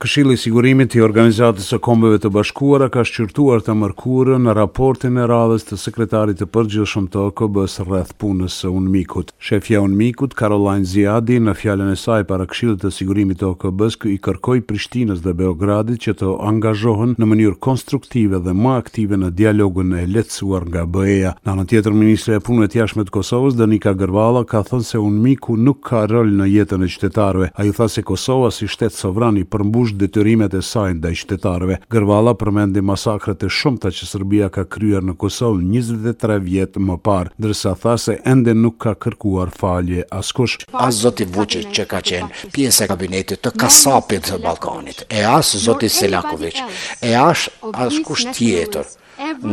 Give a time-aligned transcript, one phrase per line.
[0.00, 5.18] Këshilli i Sigurimit të Organizatës së Kombeve të Bashkuara ka shqyrtuar të mërkurën në raportin
[5.20, 9.34] e radhës të sekretarit të përgjithshëm të OKB-s rreth punës së Unmikut.
[9.36, 13.98] Shefja e Unmikut, Caroline Ziadi, në fjalën e saj para Këshillit të Sigurimit të OKB-s,
[14.08, 19.34] i kërkoi Prishtinës dhe Beogradit që të angazhohen në mënyrë konstruktive dhe më aktive në
[19.42, 21.34] dialogun e lehtësuar nga BE-ja.
[21.44, 25.04] Në anën tjetër, ministri e Punëve të Jashtme të Kosovës, Danika Gërvalla, ka thënë se
[25.04, 27.52] Unmiku nuk ka rol në jetën e qytetarëve.
[27.60, 31.76] Ai tha se Kosova si shtet sovran i përmbush kush detyrimet e saj ndaj qytetarëve.
[31.90, 37.30] Gërvalla përmendi masakrat e shumta që Serbia ka kryer në Kosovë 23 vjet më parë,
[37.40, 40.60] ndërsa tha se ende nuk ka kërkuar falje askush.
[40.72, 45.54] As zoti Vučić që ka qenë pjesë e kabinetit të Kasapit të Ballkanit, e as
[45.64, 46.58] zoti Selaković,
[47.04, 48.86] e as askush tjetër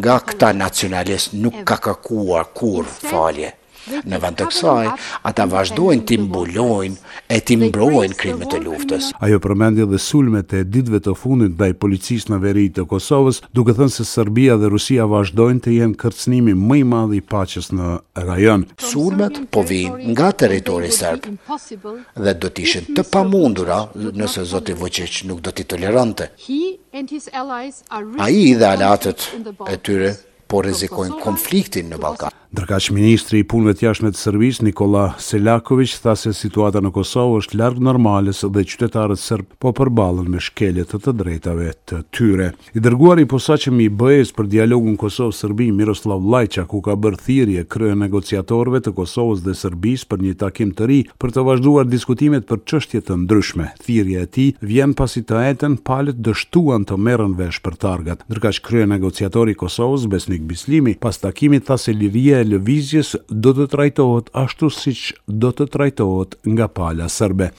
[0.00, 3.56] nga këta nacionalistë nuk ka kërkuar kur falje.
[3.88, 4.92] Në vend të kësaj,
[5.30, 6.98] ata vazhdojnë të imbulojnë
[7.32, 9.06] e të mbrojnë krimet të luftës.
[9.24, 13.40] Ajo përmendi dhe sulmet e ditve të fundit dhe i policisë në veri të Kosovës,
[13.56, 17.94] duke thënë se Serbia dhe Rusia vazhdojnë të jenë kërcnimi mëj madhi i paches në
[18.28, 18.66] rajon.
[18.90, 25.22] Sulmet po vinë nga teritori sërbë dhe do të ishën të pamundura nëse Zoti Vëqeq
[25.30, 26.30] nuk do t'i tolerante.
[28.18, 29.28] A i dhe alatët
[29.72, 30.14] e tyre
[30.50, 32.34] po rrezikojnë konfliktin në Ballkan.
[32.80, 37.36] që ministri i punëve të jashtme të Serbisë Nikola Selaković tha se situata në Kosovë
[37.42, 42.48] është larg normalës dhe qytetarët serb po përballen me shkelje të të drejtave të tyre.
[42.78, 47.64] I dërguari i posaçëm i BE-s për dialogun Kosovë-Serbi Miroslav Lajqa, ku ka bërë thirrje
[47.74, 52.48] krye negociatorëve të Kosovës dhe Serbisë për një takim të ri për të vazhduar diskutimet
[52.50, 53.68] për çështje të ndryshme.
[53.84, 57.78] Thirrja e tij vjen pasi të etën palët dështuan të merren vesh për
[58.68, 63.66] krye negociatori Kosovës Besnik Rafik Bislimi, pas takimit tha se liria e lëvizjes do të
[63.72, 67.50] trajtohet ashtu si që do të trajtohet nga pala sërbe.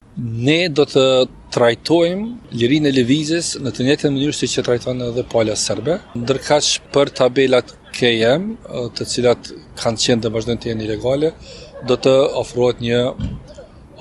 [0.47, 1.03] Ne do të
[1.51, 6.71] trajtojmë lirin e lëvizjes në të njëtën mënyrë si që trajtojnë edhe pala sërbe, ndërkaq
[6.95, 8.53] për tabelat KM,
[8.97, 9.51] të cilat
[9.81, 11.33] kanë qenë dhe vazhdojnë të jenë ilegale,
[11.89, 13.03] do të ofruat një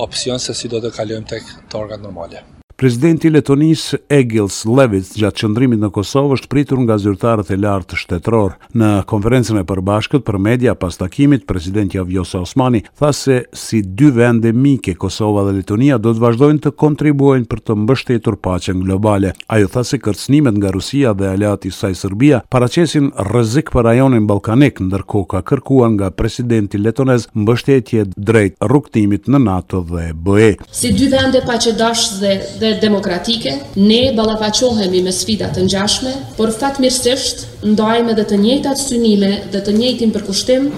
[0.06, 2.46] opcion se si do të kalujem tek të organ normale.
[2.80, 7.98] Presidenti i Letonis Egils Levits gjatë qëndrimit në Kosovë është pritur nga zyrtarët e lartë
[8.00, 8.54] shtetror.
[8.80, 14.08] Në konferencën e përbashkët për media pas takimit, presidenti Avjosa Osmani tha se si dy
[14.16, 19.34] vende mike, Kosova dhe Letonia, do të vazhdojnë të kontribuojnë për të mbështetur paqen globale.
[19.52, 24.24] Ajo tha se kërcënimet nga Rusia dhe aleati i saj Serbia paraqesin rrezik për rajonin
[24.30, 30.50] ballkanik, ndërkohë ka kërkuar nga presidenti letonez mbështetje drejt rrugtimit në NATO dhe BE.
[30.80, 37.42] Si dy vende paqëdashse dhe, dhe demokratike, ne balafaqohemi me sfidat të njashme, por fatmirësisht
[37.72, 40.70] ndajme dhe të njëtat synime dhe të njëtim përkushtim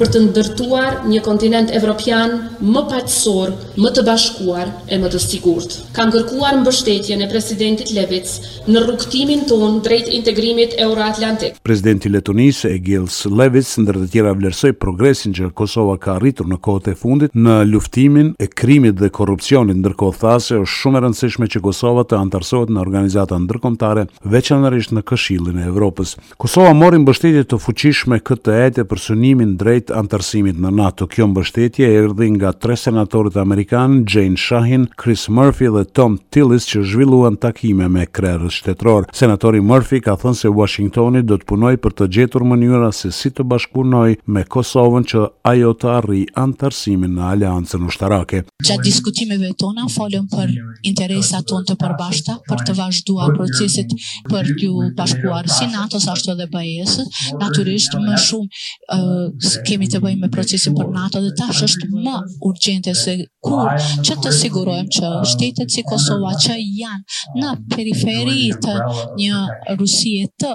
[0.00, 5.76] për të ndërtuar një kontinent evropian më paqësor, më të bashkuar e më të sigurt.
[5.96, 8.34] Kam kërkuar mbështetjen e presidentit Levits
[8.68, 11.56] në rrugtimin ton drejt integrimit euroatlantik.
[11.64, 16.60] Presidenti i Letonisë Egils Levits ndër të tjera vlersoi progresin që Kosova ka arritur në
[16.64, 21.04] kohët e fundit në luftimin e krimit dhe korrupsionit, ndërkohë tha se është shumë e
[21.06, 26.16] rëndësishme që Kosova të antarsohet në organizata ndërkombëtare veçanërisht në Këshillin e Evropës.
[26.36, 31.06] Kosova mori mbështetje të fuqishme këtë etë për synimin drejt antarësimit në NATO.
[31.10, 36.82] Kjo mbështetje erdhi nga tre senatorët amerikan, Jane Shahin, Chris Murphy dhe Tom Tillis që
[36.90, 39.08] zhvilluan takime me krerës shtetror.
[39.14, 43.30] Senatori Murphy ka thënë se Washingtoni do të punoj për të gjetur mënyra se si
[43.34, 48.44] të bashkunoj me Kosovën që ajo të arri antarësimin në aliancën ushtarake.
[48.64, 50.54] Gjatë diskutimeve tona, falem për
[50.86, 53.92] interesat ton të përbashta, për të vazhduar procesit
[54.30, 58.60] për të bashkuar si NATO-s ashtu edhe be Naturisht natyrisht më shumë
[58.92, 62.14] uh, kemi të bëjmë me procesin për NATO dhe tash është më
[62.48, 63.68] urgjente se kur
[64.06, 68.76] që të sigurojmë që shtetet si Kosova që janë në periferi të
[69.20, 69.40] një
[69.78, 70.52] Rusie të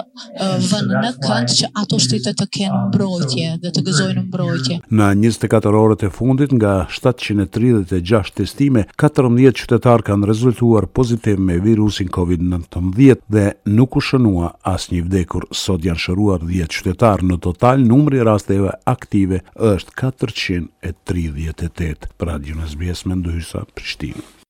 [0.70, 4.78] vënë në kënd që ato shtetet të kenë mbrojtje dhe të gëzojnë mbrojtje.
[4.90, 12.10] Në 24 orët e fundit nga 736 testime, 14 qytetar kanë rezultuar pozitiv me virusin
[12.12, 13.46] COVID-19 dhe
[13.78, 18.74] nuk u shënua as një vdekur sot janë shëruar 10 qytetar në total numri rasteve
[18.90, 22.08] aktivit aktive është 438.
[22.22, 24.41] Pra, djë në zbjes me ndohysa Prishtinë.